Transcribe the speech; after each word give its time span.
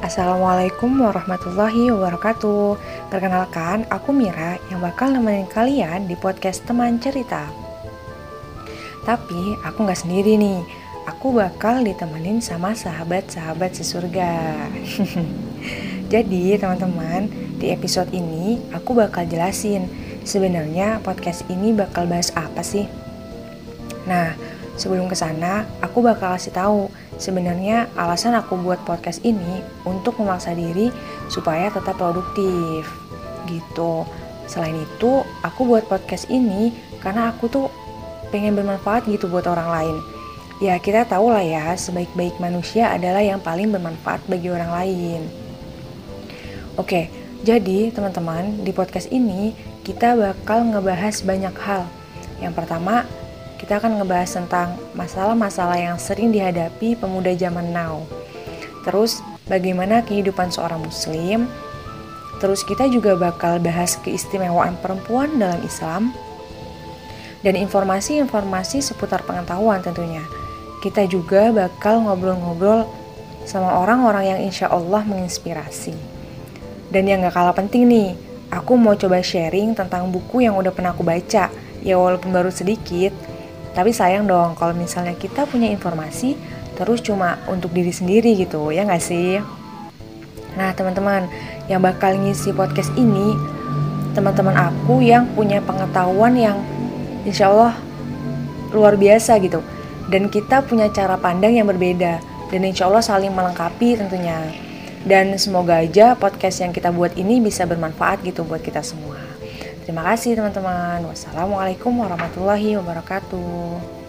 Assalamualaikum 0.00 0.96
warahmatullahi 0.96 1.92
wabarakatuh. 1.92 2.80
Perkenalkan, 3.12 3.84
aku 3.92 4.16
Mira 4.16 4.56
yang 4.72 4.80
bakal 4.80 5.12
nemenin 5.12 5.44
kalian 5.44 6.08
di 6.08 6.16
podcast 6.16 6.64
teman 6.64 6.96
cerita. 6.96 7.44
Tapi 9.04 9.60
aku 9.60 9.84
gak 9.84 10.00
sendiri 10.00 10.40
nih. 10.40 10.64
Aku 11.04 11.36
bakal 11.36 11.84
ditemenin 11.84 12.40
sama 12.40 12.72
sahabat-sahabat 12.72 13.76
sesurga. 13.76 14.72
Jadi 16.12 16.56
teman-teman, 16.56 17.28
di 17.60 17.68
episode 17.68 18.08
ini 18.16 18.56
aku 18.72 18.96
bakal 18.96 19.28
jelasin 19.28 19.84
Sebenarnya 20.24 21.04
podcast 21.04 21.44
ini 21.52 21.76
bakal 21.76 22.08
bahas 22.08 22.32
apa 22.32 22.64
sih? 22.64 22.88
Nah, 24.08 24.32
Sebelum 24.80 25.12
ke 25.12 25.16
sana, 25.18 25.68
aku 25.84 26.00
bakal 26.00 26.32
kasih 26.40 26.56
tahu 26.56 26.88
sebenarnya 27.20 27.92
alasan 27.94 28.32
aku 28.34 28.56
buat 28.58 28.80
podcast 28.88 29.20
ini 29.22 29.60
untuk 29.84 30.16
memaksa 30.18 30.56
diri 30.56 30.88
supaya 31.28 31.68
tetap 31.68 32.00
produktif. 32.00 32.88
Gitu. 33.44 34.08
Selain 34.48 34.74
itu, 34.74 35.22
aku 35.44 35.68
buat 35.68 35.86
podcast 35.86 36.26
ini 36.32 36.74
karena 36.98 37.30
aku 37.30 37.46
tuh 37.46 37.68
pengen 38.34 38.56
bermanfaat 38.58 39.06
gitu 39.06 39.30
buat 39.30 39.46
orang 39.46 39.68
lain. 39.70 39.96
Ya, 40.58 40.76
kita 40.76 41.06
tahu 41.06 41.32
lah 41.32 41.44
ya, 41.44 41.72
sebaik-baik 41.72 42.36
manusia 42.42 42.90
adalah 42.90 43.22
yang 43.22 43.40
paling 43.40 43.70
bermanfaat 43.70 44.26
bagi 44.28 44.50
orang 44.52 44.72
lain. 44.72 45.22
Oke, 46.76 47.08
jadi 47.40 47.88
teman-teman, 47.88 48.60
di 48.60 48.72
podcast 48.72 49.08
ini 49.08 49.56
kita 49.80 50.12
bakal 50.12 50.68
ngebahas 50.68 51.24
banyak 51.24 51.56
hal. 51.64 51.88
Yang 52.44 52.52
pertama, 52.60 53.08
kita 53.60 53.76
akan 53.76 54.00
ngebahas 54.00 54.40
tentang 54.40 54.80
masalah-masalah 54.96 55.76
yang 55.76 56.00
sering 56.00 56.32
dihadapi 56.32 56.96
pemuda 56.96 57.36
zaman 57.36 57.76
now. 57.76 58.00
Terus, 58.88 59.20
bagaimana 59.44 60.00
kehidupan 60.00 60.48
seorang 60.48 60.80
muslim? 60.80 61.44
Terus 62.40 62.64
kita 62.64 62.88
juga 62.88 63.20
bakal 63.20 63.60
bahas 63.60 64.00
keistimewaan 64.00 64.80
perempuan 64.80 65.36
dalam 65.36 65.60
Islam 65.60 66.08
dan 67.44 67.52
informasi-informasi 67.52 68.80
seputar 68.80 69.28
pengetahuan 69.28 69.84
tentunya. 69.84 70.24
Kita 70.80 71.04
juga 71.04 71.52
bakal 71.52 72.00
ngobrol-ngobrol 72.08 72.88
sama 73.44 73.76
orang-orang 73.76 74.24
yang 74.24 74.40
insya 74.40 74.72
Allah 74.72 75.04
menginspirasi. 75.04 75.92
Dan 76.88 77.04
yang 77.04 77.20
gak 77.28 77.36
kalah 77.36 77.52
penting 77.52 77.84
nih, 77.84 78.16
aku 78.48 78.80
mau 78.80 78.96
coba 78.96 79.20
sharing 79.20 79.76
tentang 79.76 80.08
buku 80.08 80.48
yang 80.48 80.56
udah 80.56 80.72
pernah 80.72 80.96
aku 80.96 81.04
baca. 81.04 81.52
Ya 81.84 81.96
walaupun 82.00 82.32
baru 82.32 82.48
sedikit, 82.48 83.12
tapi 83.72 83.94
sayang 83.94 84.26
dong 84.26 84.58
kalau 84.58 84.74
misalnya 84.74 85.14
kita 85.14 85.46
punya 85.46 85.70
informasi 85.70 86.34
terus 86.74 87.04
cuma 87.04 87.36
untuk 87.46 87.70
diri 87.76 87.92
sendiri 87.92 88.34
gitu, 88.40 88.72
ya 88.72 88.88
nggak 88.88 89.04
sih? 89.04 89.38
Nah 90.56 90.72
teman-teman, 90.74 91.28
yang 91.70 91.78
bakal 91.78 92.16
ngisi 92.16 92.50
podcast 92.50 92.90
ini 92.98 93.36
teman-teman 94.10 94.56
aku 94.58 94.98
yang 94.98 95.28
punya 95.38 95.62
pengetahuan 95.62 96.34
yang 96.34 96.58
insya 97.22 97.52
Allah 97.52 97.74
luar 98.74 98.98
biasa 98.98 99.38
gitu. 99.38 99.62
Dan 100.10 100.26
kita 100.26 100.66
punya 100.66 100.90
cara 100.90 101.14
pandang 101.14 101.54
yang 101.54 101.70
berbeda 101.70 102.18
dan 102.50 102.60
insya 102.66 102.90
Allah 102.90 103.04
saling 103.04 103.30
melengkapi 103.30 103.94
tentunya. 103.94 104.50
Dan 105.00 105.38
semoga 105.40 105.80
aja 105.80 106.12
podcast 106.18 106.60
yang 106.60 106.74
kita 106.74 106.90
buat 106.92 107.14
ini 107.16 107.40
bisa 107.40 107.64
bermanfaat 107.64 108.20
gitu 108.26 108.44
buat 108.44 108.60
kita 108.60 108.82
semua. 108.82 109.16
Terima 109.90 110.06
kasih 110.06 110.38
teman-teman. 110.38 111.02
Wassalamualaikum 111.02 111.90
warahmatullahi 111.98 112.78
wabarakatuh. 112.78 113.99